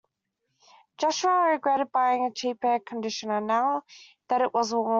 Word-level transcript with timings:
Joshua 0.97 1.51
regretted 1.51 1.91
buying 1.91 2.25
a 2.25 2.31
cheap 2.31 2.65
air 2.65 2.79
conditioner 2.79 3.39
now 3.39 3.83
that 4.29 4.41
it 4.41 4.51
was 4.51 4.73
warmer. 4.73 4.89